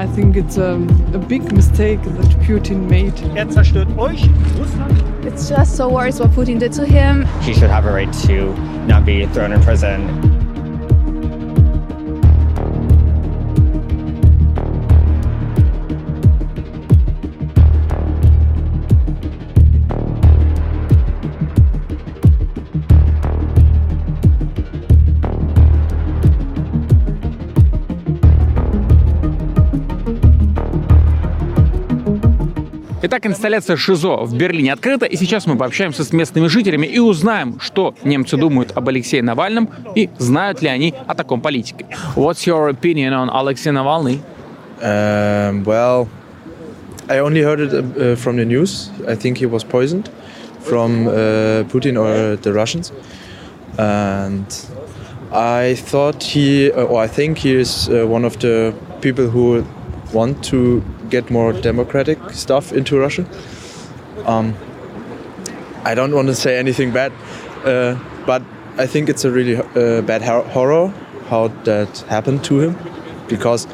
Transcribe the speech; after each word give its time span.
I 0.00 0.06
think 0.06 0.34
it's 0.34 0.56
a, 0.56 0.76
a 1.12 1.18
big 1.18 1.52
mistake 1.52 2.02
that 2.02 2.30
Putin 2.40 2.88
made. 2.88 3.12
Er 3.36 3.46
zerstört 3.50 3.86
euch, 3.98 4.30
Russland. 4.58 5.26
It's 5.26 5.46
just 5.46 5.76
so 5.76 5.90
worse 5.90 6.18
what 6.18 6.30
Putin 6.30 6.58
did 6.58 6.72
to 6.72 6.86
him. 6.86 7.26
He 7.42 7.52
should 7.52 7.68
have 7.68 7.84
a 7.84 7.92
right 7.92 8.10
to 8.24 8.54
not 8.86 9.04
be 9.04 9.26
thrown 9.26 9.52
in 9.52 9.60
prison. 9.60 10.29
Итак, 33.02 33.24
инсталляция 33.24 33.78
ШИЗО 33.78 34.26
в 34.26 34.36
Берлине 34.36 34.74
открыта, 34.74 35.06
и 35.06 35.16
сейчас 35.16 35.46
мы 35.46 35.56
пообщаемся 35.56 36.04
с 36.04 36.12
местными 36.12 36.48
жителями 36.48 36.86
и 36.86 36.98
узнаем, 36.98 37.58
что 37.58 37.94
немцы 38.04 38.36
думают 38.36 38.72
об 38.76 38.90
Алексее 38.90 39.22
Навальном 39.22 39.70
и 39.94 40.10
знают 40.18 40.60
ли 40.60 40.68
они 40.68 40.92
о 41.06 41.14
таком 41.14 41.40
политике. 41.40 41.86
What's 42.14 42.46
your 42.46 42.68
opinion 42.68 43.14
on 43.14 43.30
Alexei 43.30 43.72
Navalny? 43.72 44.20
Um, 44.82 45.64
well, 45.64 46.08
I 47.08 47.20
only 47.20 47.40
heard 47.40 47.60
it 47.60 47.72
uh, 47.72 48.16
from 48.16 48.36
the 48.36 48.44
news. 48.44 48.90
I 49.08 49.16
think 49.16 49.38
he 49.38 49.46
was 49.46 49.64
poisoned 49.64 50.10
from 50.60 51.08
uh, 51.08 51.64
Putin 51.72 51.96
or 51.96 52.36
the 52.36 52.52
Russians, 52.52 52.92
and 53.78 54.44
I 55.32 55.74
thought 55.74 56.22
he, 56.22 56.70
uh, 56.70 56.82
or 56.82 57.00
I 57.00 57.08
think 57.08 57.38
he 57.38 57.54
is 57.54 57.88
uh, 57.88 58.06
one 58.06 58.26
of 58.26 58.38
the 58.40 58.74
people 59.00 59.26
who 59.30 59.64
want 60.12 60.44
to 60.50 60.82
get 61.10 61.30
more 61.30 61.52
democratic 61.52 62.18
stuff 62.30 62.72
into 62.72 62.98
Russia. 62.98 63.24
Um, 64.26 64.54
I 65.84 65.94
don't 65.94 66.14
want 66.14 66.28
to 66.28 66.34
say 66.34 66.58
anything 66.58 66.92
bad, 66.92 67.12
uh, 67.64 67.98
but 68.26 68.42
I 68.78 68.86
think 68.86 69.08
it's 69.08 69.24
a 69.24 69.30
really 69.30 69.56
uh, 69.56 70.02
bad 70.02 70.22
hor- 70.22 70.44
horror 70.44 70.92
how 71.28 71.48
that 71.64 71.98
happened 72.08 72.44
to 72.44 72.60
him, 72.60 72.76
because 73.28 73.66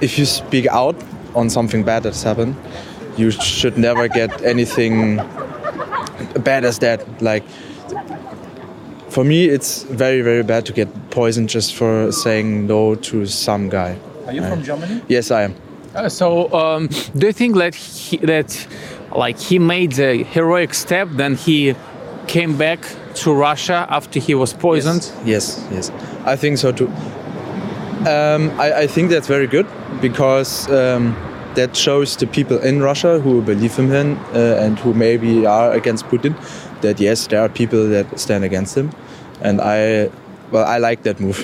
if 0.00 0.18
you 0.18 0.26
speak 0.26 0.66
out 0.66 0.96
on 1.34 1.50
something 1.50 1.84
bad 1.84 2.02
that's 2.02 2.22
happened, 2.22 2.54
you 3.16 3.30
should 3.30 3.78
never 3.78 4.08
get 4.08 4.42
anything 4.42 5.16
bad 6.44 6.64
as 6.64 6.78
that. 6.80 7.00
Like 7.22 7.44
for 9.08 9.24
me, 9.24 9.46
it's 9.46 9.84
very 9.84 10.22
very 10.22 10.42
bad 10.42 10.66
to 10.66 10.72
get 10.72 10.88
poisoned 11.10 11.48
just 11.48 11.74
for 11.74 12.12
saying 12.12 12.66
no 12.66 12.94
to 12.94 13.26
some 13.26 13.68
guy. 13.68 13.96
Are 14.26 14.32
you 14.32 14.42
from 14.42 14.62
Germany? 14.62 15.02
Yes, 15.08 15.30
I 15.30 15.44
am. 15.44 15.54
Uh, 15.96 16.10
so, 16.10 16.52
um, 16.52 16.88
do 17.16 17.26
you 17.26 17.32
think 17.32 17.56
that 17.56 17.74
he, 17.74 18.18
that 18.18 18.66
like 19.14 19.38
he 19.38 19.58
made 19.58 19.98
a 19.98 20.22
heroic 20.24 20.74
step, 20.74 21.08
then 21.12 21.34
he 21.34 21.74
came 22.26 22.58
back 22.58 22.80
to 23.14 23.32
Russia 23.32 23.86
after 23.88 24.20
he 24.20 24.34
was 24.34 24.52
poisoned? 24.52 25.10
Yes, 25.24 25.66
yes, 25.70 25.90
I 26.26 26.36
think 26.36 26.58
so 26.58 26.70
too. 26.70 26.88
Um, 28.06 28.50
I, 28.60 28.82
I 28.82 28.86
think 28.86 29.08
that's 29.08 29.26
very 29.26 29.46
good 29.46 29.66
because 30.02 30.68
um, 30.70 31.16
that 31.54 31.74
shows 31.74 32.14
the 32.16 32.26
people 32.26 32.58
in 32.58 32.82
Russia 32.82 33.18
who 33.18 33.40
believe 33.40 33.78
in 33.78 33.88
him 33.88 34.18
uh, 34.34 34.64
and 34.64 34.78
who 34.78 34.92
maybe 34.92 35.46
are 35.46 35.72
against 35.72 36.04
Putin 36.08 36.36
that 36.82 37.00
yes, 37.00 37.26
there 37.26 37.40
are 37.40 37.48
people 37.48 37.88
that 37.88 38.20
stand 38.20 38.44
against 38.44 38.76
him, 38.76 38.90
and 39.40 39.60
I. 39.60 40.10
Well, 40.52 40.64
I 40.64 40.78
like 40.78 41.02
that 41.02 41.18
move. 41.18 41.42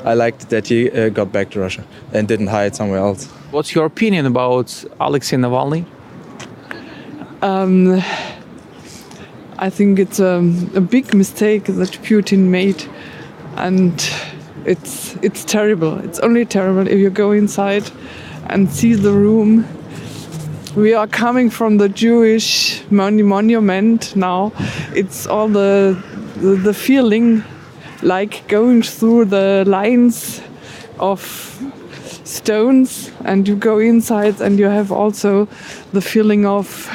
I 0.04 0.12
liked 0.12 0.50
that 0.50 0.66
he 0.68 0.90
uh, 0.90 1.08
got 1.08 1.32
back 1.32 1.48
to 1.52 1.60
Russia 1.60 1.82
and 2.12 2.28
didn't 2.28 2.48
hide 2.48 2.76
somewhere 2.76 2.98
else. 2.98 3.32
What's 3.56 3.74
your 3.74 3.86
opinion 3.86 4.26
about 4.26 4.84
Alexei 5.00 5.38
Navalny? 5.38 5.86
Um, 7.40 8.02
I 9.56 9.70
think 9.70 9.98
it's 9.98 10.20
a, 10.20 10.40
a 10.74 10.82
big 10.82 11.14
mistake 11.14 11.64
that 11.64 11.92
Putin 12.02 12.50
made, 12.50 12.84
and 13.56 13.94
it's 14.66 15.16
it's 15.22 15.42
terrible. 15.42 15.96
It's 16.00 16.18
only 16.18 16.44
terrible 16.44 16.86
if 16.86 16.98
you 16.98 17.08
go 17.08 17.32
inside 17.32 17.90
and 18.50 18.70
see 18.70 18.92
the 18.92 19.12
room. 19.12 19.64
We 20.76 20.92
are 20.92 21.06
coming 21.06 21.48
from 21.48 21.78
the 21.78 21.88
Jewish 21.88 22.82
monu- 22.90 23.24
monument 23.24 24.14
now. 24.14 24.52
It's 24.94 25.26
all 25.26 25.48
the, 25.48 25.96
the 26.42 26.56
the 26.56 26.74
feeling 26.74 27.42
like 28.02 28.46
going 28.48 28.82
through 28.82 29.24
the 29.30 29.64
lines 29.66 30.42
of 30.98 31.56
stones 32.26 33.10
and 33.24 33.46
you 33.48 33.56
go 33.56 33.78
inside 33.78 34.40
and 34.40 34.58
you 34.58 34.66
have 34.66 34.90
also 34.90 35.46
the 35.92 36.00
feeling 36.00 36.44
of 36.44 36.90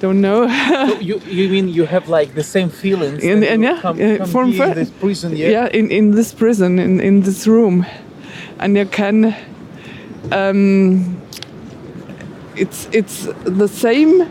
don't 0.00 0.20
know 0.20 0.44
You, 1.00 1.20
you 1.26 1.48
mean 1.48 1.68
you 1.68 1.86
have 1.86 2.08
like 2.08 2.34
the 2.34 2.42
same 2.42 2.68
feelings? 2.68 3.22
And- 3.24 3.44
and 3.44 3.62
yeah, 3.62 3.80
come, 3.80 3.98
come 3.98 4.26
from 4.28 4.52
in 4.52 4.74
this 4.74 4.90
prison, 4.90 5.36
yeah? 5.36 5.48
yeah 5.48 5.66
in, 5.68 5.90
in 5.90 6.10
this 6.10 6.32
prison 6.34 6.78
in, 6.78 7.00
in 7.00 7.22
this 7.22 7.46
room 7.46 7.86
and 8.58 8.76
you 8.76 8.86
can 8.86 9.34
um, 10.32 11.20
it's 12.56 12.88
it's 12.92 13.28
the 13.44 13.68
same 13.68 14.22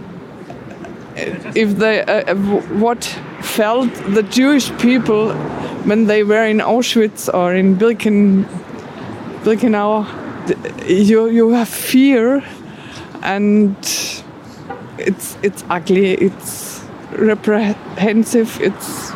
if 1.56 1.78
they 1.78 2.02
uh, 2.02 2.31
uh, 2.31 2.36
what 2.80 3.03
felt 3.42 3.94
the 4.16 4.24
Jewish 4.24 4.72
people 4.80 5.34
when 5.86 6.08
they 6.08 6.24
were 6.24 6.46
in 6.46 6.58
Auschwitz 6.58 7.30
or 7.34 7.53
in 7.53 7.75
Birken 7.78 8.46
Birkenau 8.46 8.73
th- 10.48 11.08
you 11.08 11.28
you 11.28 11.52
have 11.52 11.68
fear 11.70 12.44
and 13.22 13.76
it's 14.98 15.38
it's 15.42 15.64
ugly 15.70 16.14
it's 16.14 16.84
reprehensive 17.18 18.59
it's 18.62 19.12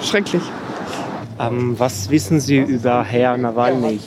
schrecklich 0.00 0.46
Ähm, 1.40 1.78
was 1.78 2.10
wissen 2.10 2.40
Sie 2.40 2.58
über 2.58 3.04
Herr 3.04 3.36
Nawalny? 3.36 4.00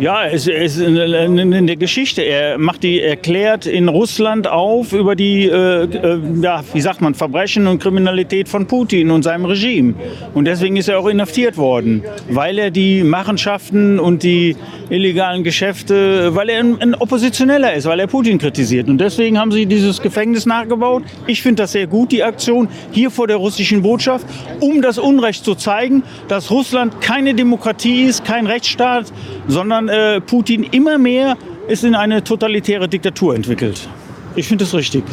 Ja, 0.00 0.26
es 0.26 0.46
ist 0.46 0.78
in 0.78 1.66
der 1.66 1.76
Geschichte. 1.76 2.22
Er 2.22 2.56
macht 2.58 2.82
die 2.82 3.02
erklärt 3.02 3.66
in 3.66 3.88
Russland 3.88 4.48
auf 4.48 4.92
über 4.92 5.14
die, 5.14 5.44
äh, 5.44 5.84
äh, 5.84 6.20
ja, 6.40 6.64
wie 6.72 6.80
sagt 6.80 7.02
man, 7.02 7.14
Verbrechen 7.14 7.66
und 7.66 7.82
Kriminalität 7.82 8.48
von 8.48 8.66
Putin 8.66 9.10
und 9.10 9.24
seinem 9.24 9.44
Regime. 9.44 9.94
Und 10.32 10.46
deswegen 10.46 10.76
ist 10.76 10.88
er 10.88 10.98
auch 10.98 11.06
inhaftiert 11.06 11.58
worden, 11.58 12.02
weil 12.30 12.58
er 12.58 12.70
die 12.70 13.02
Machenschaften 13.02 13.98
und 13.98 14.22
die 14.22 14.56
illegalen 14.88 15.44
Geschäfte, 15.44 16.34
weil 16.34 16.48
er 16.48 16.60
ein, 16.60 16.80
ein 16.80 16.94
Oppositioneller 16.94 17.74
ist, 17.74 17.86
weil 17.86 18.00
er 18.00 18.06
Putin 18.06 18.38
kritisiert. 18.38 18.88
Und 18.88 18.98
deswegen 18.98 19.38
haben 19.38 19.52
sie 19.52 19.66
dieses 19.66 20.00
Gefängnis 20.00 20.46
nachgebaut. 20.46 21.02
Ich 21.26 21.42
finde 21.42 21.62
das 21.62 21.72
sehr 21.72 21.86
gut, 21.86 22.12
die 22.12 22.22
Aktion 22.22 22.68
hier 22.92 23.10
vor 23.10 23.26
der 23.26 23.36
russischen 23.36 23.82
Botschaft, 23.82 24.26
um 24.60 24.80
das 24.80 24.98
Unrecht 24.98 25.44
zu 25.44 25.54
zeigen, 25.54 26.02
dass 26.28 26.50
Russland 26.50 27.00
keine 27.00 27.34
Demokratie 27.34 28.04
ist, 28.04 28.24
kein 28.24 28.46
Rechtsstaat, 28.46 29.12
sondern 29.48 29.88
äh, 29.88 30.20
Putin 30.20 30.64
immer 30.64 30.98
mehr 30.98 31.36
ist 31.68 31.84
in 31.84 31.94
eine 31.94 32.22
totalitäre 32.22 32.88
Diktatur 32.88 33.34
entwickelt. 33.34 33.88
Ich 34.36 34.46
finde 34.48 34.64
das 34.64 34.74
richtig. 34.74 35.04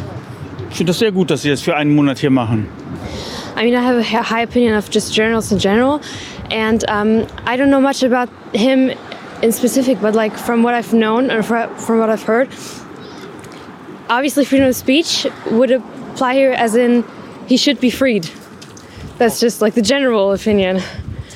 Ich 0.70 0.76
finde 0.76 0.90
das 0.90 0.98
sehr 0.98 1.12
gut, 1.12 1.30
dass 1.30 1.42
sie 1.42 1.50
das 1.50 1.60
für 1.62 1.76
einen 1.76 1.94
Monat 1.94 2.18
hier 2.18 2.30
machen. 2.30 2.66
I 3.56 3.64
mean, 3.64 3.74
I 3.74 3.84
have 3.84 3.98
a 3.98 4.02
hi- 4.02 4.22
high 4.22 4.44
opinion 4.44 4.76
of 4.76 4.88
just 4.92 5.14
journalists 5.16 5.52
in 5.52 5.58
general, 5.58 6.00
and 6.50 6.84
um, 6.90 7.24
I 7.46 7.56
don't 7.56 7.70
know 7.70 7.80
much 7.80 8.02
about 8.02 8.28
him 8.52 8.90
in 9.42 9.52
specific, 9.52 10.00
but 10.00 10.14
like 10.14 10.36
from 10.36 10.62
what 10.64 10.74
I've 10.74 10.92
known 10.92 11.30
or 11.30 11.42
fro- 11.42 11.68
from 11.76 11.98
what 12.00 12.10
I've 12.10 12.24
heard, 12.26 12.48
obviously 14.08 14.44
freedom 14.44 14.68
of 14.68 14.74
speech 14.76 15.26
would 15.50 15.70
apply 15.70 16.34
here, 16.34 16.50
as 16.52 16.74
in 16.74 17.04
he 17.46 17.56
should 17.56 17.80
be 17.80 17.90
freed. 17.90 18.28
That's 19.18 19.40
just 19.40 19.60
like 19.62 19.74
the 19.74 19.82
general 19.82 20.32
opinion, 20.32 20.76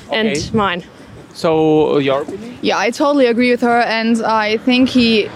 Okay. 0.07 0.19
and 0.33 0.53
mine. 0.53 0.83
So, 1.33 1.99
your 1.99 2.21
opinion? 2.23 2.57
Yeah, 2.61 2.77
I 2.77 2.89
totally 2.91 3.27
agree 3.27 3.51
with 3.51 3.61
her, 3.61 3.79
and 3.81 4.21
I 4.23 4.57
think 4.57 4.89
he 4.89 5.29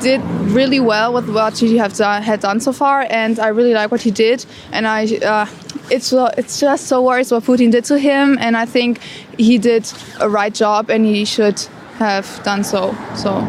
did 0.00 0.20
really 0.54 0.78
well 0.78 1.12
with 1.12 1.28
what 1.28 1.58
he 1.58 1.76
have 1.78 1.92
done, 1.94 2.22
had 2.22 2.40
done 2.40 2.60
so 2.60 2.72
far, 2.72 3.06
and 3.10 3.38
I 3.40 3.48
really 3.48 3.74
like 3.74 3.90
what 3.90 4.00
he 4.02 4.12
did. 4.12 4.46
And 4.70 4.86
I, 4.86 5.06
uh, 5.06 5.46
it's 5.90 6.12
uh, 6.12 6.32
it's 6.38 6.60
just 6.60 6.86
so 6.86 7.02
worse 7.02 7.32
what 7.32 7.42
Putin 7.44 7.70
did 7.72 7.84
to 7.86 7.98
him, 7.98 8.38
and 8.40 8.56
I 8.56 8.64
think 8.66 9.00
he 9.36 9.58
did 9.58 9.90
a 10.20 10.28
right 10.28 10.54
job, 10.54 10.90
and 10.90 11.04
he 11.04 11.24
should 11.24 11.58
have 11.98 12.26
done 12.44 12.62
so. 12.62 12.94
So 13.16 13.42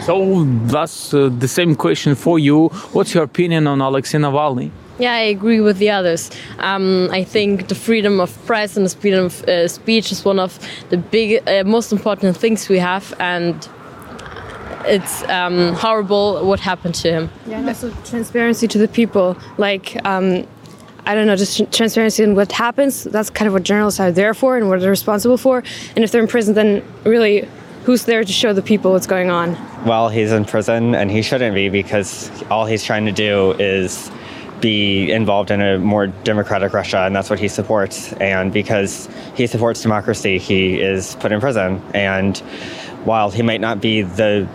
So, 0.00 0.44
that's 0.66 1.12
uh, 1.12 1.28
the 1.38 1.48
same 1.48 1.74
question 1.74 2.14
for 2.14 2.38
you. 2.38 2.68
What's 2.92 3.12
your 3.14 3.24
opinion 3.24 3.66
on 3.66 3.80
Alexei 3.80 4.18
Navalny? 4.18 4.70
Yeah, 4.98 5.12
I 5.12 5.20
agree 5.20 5.60
with 5.60 5.78
the 5.78 5.90
others. 5.90 6.30
Um, 6.58 7.08
I 7.10 7.22
think 7.24 7.68
the 7.68 7.74
freedom 7.74 8.18
of 8.20 8.30
press 8.46 8.76
and 8.76 8.86
the 8.86 8.96
freedom 8.96 9.26
of 9.26 9.44
uh, 9.44 9.68
speech 9.68 10.10
is 10.10 10.24
one 10.24 10.38
of 10.38 10.58
the 10.88 10.96
big, 10.96 11.46
uh, 11.46 11.64
most 11.64 11.92
important 11.92 12.36
things 12.36 12.68
we 12.68 12.78
have, 12.78 13.12
and 13.20 13.68
it's 14.86 15.22
um, 15.24 15.74
horrible 15.74 16.46
what 16.46 16.60
happened 16.60 16.94
to 16.94 17.10
him. 17.10 17.30
Yeah, 17.46 17.58
and 17.58 17.68
also 17.68 17.90
transparency 18.04 18.66
to 18.68 18.78
the 18.78 18.88
people. 18.88 19.36
Like, 19.58 19.96
um, 20.06 20.46
I 21.04 21.14
don't 21.14 21.26
know, 21.26 21.36
just 21.36 21.70
transparency 21.72 22.22
in 22.22 22.34
what 22.34 22.50
happens. 22.52 23.04
That's 23.04 23.30
kind 23.30 23.46
of 23.46 23.52
what 23.52 23.64
journalists 23.64 24.00
are 24.00 24.10
there 24.10 24.34
for 24.34 24.56
and 24.56 24.68
what 24.68 24.80
they're 24.80 24.90
responsible 24.90 25.36
for. 25.36 25.62
And 25.94 26.04
if 26.04 26.10
they're 26.10 26.22
in 26.22 26.28
prison, 26.28 26.54
then 26.54 26.82
really, 27.04 27.48
who's 27.84 28.04
there 28.06 28.24
to 28.24 28.32
show 28.32 28.52
the 28.52 28.62
people 28.62 28.92
what's 28.92 29.06
going 29.06 29.30
on? 29.30 29.56
Well, 29.84 30.08
he's 30.08 30.32
in 30.32 30.44
prison 30.44 30.94
and 30.94 31.10
he 31.10 31.22
shouldn't 31.22 31.54
be 31.54 31.68
because 31.68 32.30
all 32.50 32.66
he's 32.66 32.82
trying 32.82 33.04
to 33.06 33.12
do 33.12 33.52
is 33.52 34.10
be 34.60 35.10
involved 35.10 35.50
in 35.50 35.60
a 35.60 35.78
more 35.78 36.06
democratic 36.06 36.72
Russia, 36.72 37.00
and 37.00 37.14
that's 37.14 37.30
what 37.30 37.38
he 37.38 37.48
supports. 37.48 38.12
And 38.14 38.52
because 38.52 39.08
he 39.34 39.46
supports 39.46 39.82
democracy, 39.82 40.38
he 40.38 40.80
is 40.80 41.14
put 41.16 41.32
in 41.32 41.40
prison. 41.40 41.82
And 41.94 42.38
while 43.04 43.30
he 43.30 43.42
might 43.42 43.60
not 43.60 43.80
be 43.80 44.02
the, 44.02 44.48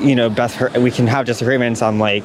you 0.00 0.14
know, 0.14 0.30
best, 0.30 0.76
we 0.78 0.90
can 0.90 1.06
have 1.06 1.26
disagreements 1.26 1.82
on 1.82 1.98
like 1.98 2.24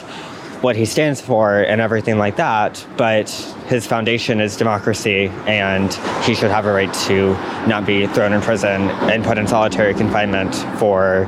what 0.63 0.77
he 0.77 0.85
stands 0.85 1.19
for 1.19 1.59
and 1.59 1.81
everything 1.81 2.17
like 2.17 2.38
that, 2.38 2.85
but 2.95 3.29
his 3.67 3.85
foundation 3.85 4.39
is 4.39 4.56
democracy, 4.56 5.27
and 5.45 5.94
he 6.23 6.33
should 6.33 6.51
have 6.51 6.65
a 6.65 6.71
right 6.71 6.94
to 6.94 7.33
not 7.67 7.85
be 7.85 8.07
thrown 8.07 8.31
in 8.31 8.41
prison 8.41 8.89
and 9.11 9.25
put 9.25 9.38
in 9.38 9.45
solitary 9.45 9.94
confinement 9.94 10.56
for 10.79 11.27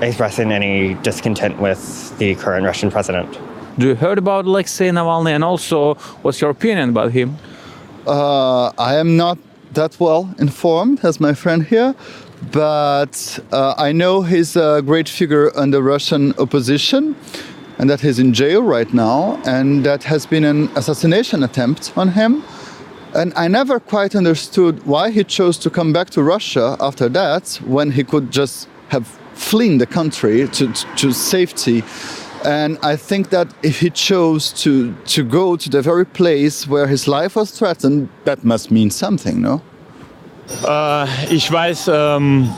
expressing 0.00 0.52
any 0.52 0.94
discontent 0.94 1.60
with 1.60 2.16
the 2.18 2.36
current 2.36 2.64
Russian 2.64 2.88
president. 2.88 3.36
Do 3.78 3.86
you 3.88 3.94
heard 3.94 4.18
about 4.18 4.44
Alexei 4.44 4.90
Navalny 4.90 5.30
and 5.30 5.42
also 5.42 5.94
what's 6.20 6.42
your 6.42 6.50
opinion 6.50 6.90
about 6.90 7.12
him? 7.12 7.38
Uh, 8.06 8.66
I 8.76 8.96
am 8.96 9.16
not 9.16 9.38
that 9.72 9.98
well 9.98 10.34
informed 10.38 11.02
as 11.02 11.20
my 11.20 11.32
friend 11.32 11.64
here, 11.64 11.94
but 12.50 13.38
uh, 13.50 13.74
I 13.78 13.92
know 13.92 14.20
he's 14.20 14.56
a 14.56 14.82
great 14.84 15.08
figure 15.08 15.48
in 15.56 15.70
the 15.70 15.82
Russian 15.82 16.34
opposition 16.38 17.16
and 17.78 17.88
that 17.88 18.02
he's 18.02 18.18
in 18.18 18.34
jail 18.34 18.62
right 18.62 18.92
now 18.92 19.40
and 19.46 19.86
that 19.86 20.04
has 20.04 20.26
been 20.26 20.44
an 20.44 20.68
assassination 20.76 21.42
attempt 21.42 21.92
on 21.96 22.08
him. 22.08 22.44
And 23.14 23.32
I 23.36 23.48
never 23.48 23.80
quite 23.80 24.14
understood 24.14 24.84
why 24.84 25.10
he 25.10 25.24
chose 25.24 25.56
to 25.58 25.70
come 25.70 25.94
back 25.94 26.10
to 26.10 26.22
Russia 26.22 26.76
after 26.78 27.08
that 27.08 27.58
when 27.64 27.92
he 27.92 28.04
could 28.04 28.30
just 28.30 28.68
have 28.88 29.06
fleeing 29.32 29.78
the 29.78 29.86
country 29.86 30.46
to, 30.48 30.70
to 30.96 31.12
safety 31.12 31.82
and 32.44 32.78
I 32.82 32.96
think 32.96 33.30
that 33.30 33.48
if 33.62 33.80
he 33.80 33.90
chose 33.90 34.52
to, 34.62 34.94
to 35.06 35.24
go 35.24 35.56
to 35.56 35.68
the 35.68 35.82
very 35.82 36.04
place 36.04 36.66
where 36.66 36.86
his 36.86 37.06
life 37.06 37.36
was 37.36 37.50
threatened, 37.50 38.08
that 38.24 38.44
must 38.44 38.70
mean 38.70 38.90
something, 38.90 39.40
no? 39.40 39.62
Äh, 40.66 41.06
ich 41.30 41.50
weiß, 41.50 41.90
ähm, 41.92 42.50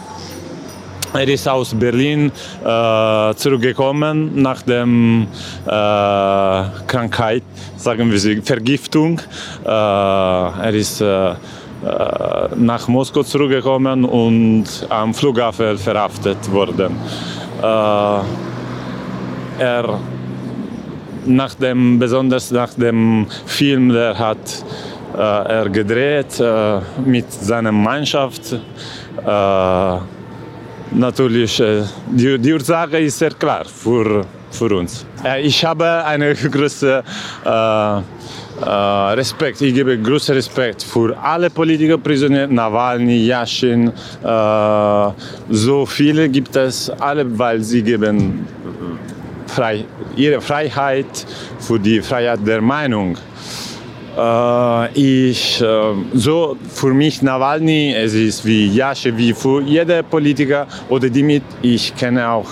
er 1.12 1.28
ist 1.28 1.46
aus 1.46 1.74
Berlin 1.74 2.32
äh, 2.64 3.34
zurückgekommen 3.36 4.42
nach 4.42 4.62
der 4.62 4.82
äh, 4.82 6.86
Krankheit, 6.86 7.44
sagen 7.76 8.10
wir 8.10 8.18
sie, 8.18 8.42
Vergiftung. 8.42 9.20
Äh, 9.64 9.68
er 9.68 10.74
ist 10.74 11.00
äh, 11.00 11.30
äh, 11.30 11.34
nach 12.56 12.88
Moskau 12.88 13.22
zurückgekommen 13.22 14.04
und 14.04 14.64
am 14.88 15.14
Flughafen 15.14 15.78
verhaftet 15.78 16.50
worden. 16.50 16.96
Er 19.58 20.00
nach 21.26 21.54
dem, 21.54 21.98
besonders 21.98 22.50
nach 22.50 22.74
dem 22.74 23.26
Film, 23.46 23.90
der 23.90 24.18
hat 24.18 24.64
äh, 25.14 25.18
er 25.18 25.68
gedreht 25.70 26.40
äh, 26.40 26.80
mit 27.04 27.30
seiner 27.32 27.72
Mannschaft. 27.72 28.52
Äh, 28.52 29.98
natürlich, 30.92 31.60
äh, 31.60 31.82
die, 32.10 32.38
die 32.38 32.52
Ursache 32.52 32.98
ist 32.98 33.18
sehr 33.18 33.30
klar 33.30 33.64
für, 33.64 34.24
für 34.50 34.76
uns. 34.76 35.06
Äh, 35.24 35.42
ich 35.42 35.64
habe 35.64 36.04
eine 36.04 36.34
große 36.54 37.02
äh, 37.44 38.00
Respekt, 38.66 39.60
ich 39.62 39.74
gebe 39.74 39.98
großen 39.98 40.34
Respekt 40.34 40.82
für 40.82 41.16
alle 41.20 41.50
Politiker, 41.50 41.98
Prisoner, 41.98 42.46
Nawalny, 42.46 43.26
Yashin, 43.26 43.90
so 45.50 45.86
viele 45.86 46.28
gibt 46.28 46.54
es, 46.54 46.88
alle, 46.88 47.26
weil 47.36 47.60
sie 47.62 47.82
geben 47.82 48.46
frei, 49.54 49.84
ihre 50.16 50.40
Freiheit 50.40 51.26
für 51.60 51.78
die 51.78 52.00
Freiheit 52.02 52.40
der 52.46 52.60
Meinung. 52.60 53.16
Äh, 54.16 55.30
ich, 55.30 55.60
äh, 55.60 55.66
so 56.12 56.56
für 56.68 56.92
mich 56.92 57.22
Nawalny, 57.22 57.94
es 57.94 58.14
ist 58.14 58.44
wie 58.44 58.66
Jasche, 58.74 59.16
wie 59.16 59.32
für 59.32 59.62
jeder 59.62 60.02
Politiker 60.02 60.66
oder 60.88 61.08
Dimit, 61.08 61.44
ich 61.62 61.94
kenne 61.96 62.28
auch, 62.28 62.50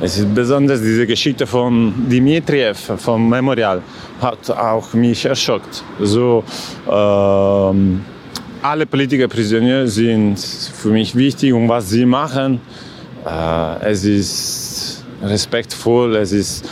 es 0.00 0.18
ist 0.18 0.34
besonders 0.34 0.80
diese 0.80 1.06
Geschichte 1.06 1.46
von 1.46 1.94
Dimitriev 2.08 2.78
vom 2.96 3.28
Memorial, 3.28 3.80
hat 4.20 4.50
auch 4.50 4.92
mich 4.94 5.24
erschockt. 5.24 5.84
So, 6.00 6.42
ähm, 6.90 8.04
alle 8.62 8.86
Politiker, 8.86 9.28
Prisoner 9.28 9.86
sind 9.86 10.38
für 10.38 10.88
mich 10.88 11.14
wichtig 11.14 11.52
und 11.52 11.68
was 11.68 11.90
sie 11.90 12.06
machen, 12.06 12.60
äh, 13.24 13.90
es 13.90 14.04
ist 14.04 14.63
respektvoll, 15.24 16.16
es 16.16 16.32
ist 16.32 16.68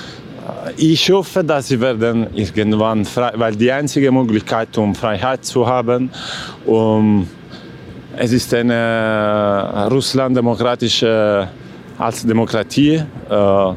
ich 0.77 1.11
hoffe, 1.11 1.45
dass 1.45 1.69
sie 1.69 1.81
werden 1.81 2.27
irgendwann 2.35 3.05
frei, 3.05 3.33
weil 3.37 3.55
die 3.55 3.71
einzige 3.71 4.11
Möglichkeit, 4.11 4.77
um 4.79 4.95
Freiheit 4.95 5.45
zu 5.45 5.67
haben, 5.67 6.11
um, 6.67 7.29
es 8.17 8.33
ist 8.33 8.53
eine 8.55 9.89
Russland 9.91 10.37
demokratische 10.37 11.49
als 11.99 12.27
Demokratie. 12.27 13.03
Äh, 13.31 13.75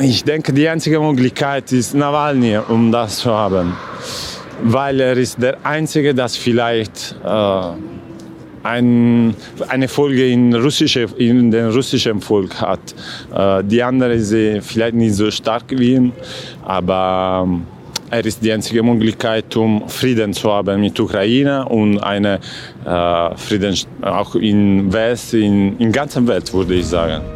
ich 0.00 0.22
denke, 0.24 0.52
die 0.52 0.68
einzige 0.68 1.00
Möglichkeit 1.00 1.72
ist 1.72 1.94
Nawalny, 1.94 2.58
um 2.68 2.92
das 2.92 3.18
zu 3.18 3.30
haben, 3.32 3.74
weil 4.62 5.00
er 5.00 5.16
ist 5.16 5.40
der 5.40 5.56
einzige, 5.64 6.14
das 6.14 6.36
vielleicht 6.36 7.16
äh, 7.24 7.60
ein, 8.66 9.34
eine 9.68 9.88
Folge 9.88 10.28
in, 10.28 10.54
russische, 10.54 11.06
in 11.18 11.50
den 11.50 11.70
russischen 11.70 12.20
Volk 12.20 12.60
hat. 12.60 12.94
Äh, 13.34 13.64
die 13.64 13.82
andere 13.82 14.14
ist 14.14 14.34
vielleicht 14.66 14.94
nicht 14.94 15.14
so 15.14 15.30
stark 15.30 15.64
wie 15.70 15.94
ihn, 15.94 16.12
aber 16.64 17.44
ähm, 17.46 17.62
er 18.10 18.24
ist 18.24 18.42
die 18.42 18.52
einzige 18.52 18.82
Möglichkeit, 18.82 19.56
um 19.56 19.88
Frieden 19.88 20.32
zu 20.32 20.52
haben 20.52 20.80
mit 20.80 20.98
Ukraine 21.00 21.64
und 21.68 21.98
eine 21.98 22.38
äh, 22.84 23.36
Frieden 23.36 23.76
auch 24.02 24.34
in 24.36 24.92
West, 24.92 25.34
in, 25.34 25.76
in 25.78 25.90
ganzer 25.90 26.26
Welt, 26.26 26.52
würde 26.52 26.74
ich 26.74 26.86
sagen. 26.86 27.35